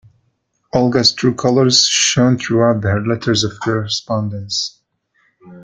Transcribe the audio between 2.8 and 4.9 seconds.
her letters of correspondence.